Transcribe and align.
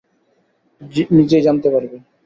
নিজেই 1.11 1.43
জানতে 1.43 1.67
পারবে! 1.73 1.97